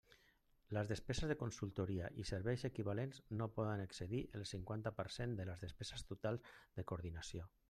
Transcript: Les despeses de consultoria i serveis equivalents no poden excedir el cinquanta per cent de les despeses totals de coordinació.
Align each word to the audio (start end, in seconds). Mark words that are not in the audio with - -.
Les 0.77 0.87
despeses 0.91 1.29
de 1.31 1.35
consultoria 1.41 2.07
i 2.23 2.25
serveis 2.31 2.65
equivalents 2.71 3.21
no 3.43 3.49
poden 3.59 3.85
excedir 3.85 4.25
el 4.41 4.49
cinquanta 4.55 4.95
per 5.03 5.09
cent 5.19 5.41
de 5.43 5.49
les 5.53 5.67
despeses 5.69 6.09
totals 6.13 6.53
de 6.81 6.89
coordinació. 6.95 7.51